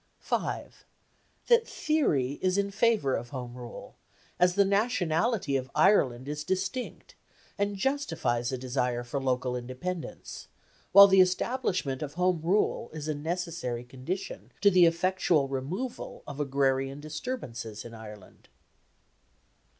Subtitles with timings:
[0.17, 0.83] 5.
[1.45, 3.97] That theory is in favour of Home Rule,
[4.39, 7.13] as the nationality of Ireland is distinct,
[7.55, 10.47] and justifies a desire for local independence;
[10.91, 16.39] while the establishment of Home Rule is a necessary condition to the effectual removal of
[16.39, 18.49] agrarian disturbances in Ireland.